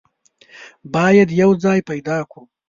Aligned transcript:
بايد 0.93 1.29
يو 1.41 1.49
ځای 1.63 1.79
پيدا 1.89 2.17
کو. 2.31 2.39